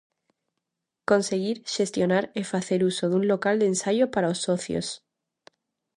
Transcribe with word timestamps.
Conseguir, 1.09 1.57
xestionar 1.75 2.23
e 2.39 2.41
facer 2.51 2.79
uso 2.91 3.05
dun 3.11 3.23
local 3.31 3.55
de 3.59 3.67
ensaio 3.73 4.05
para 4.13 4.31
os 4.33 4.39
socios. 4.47 4.87